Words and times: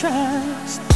trust. 0.00 0.89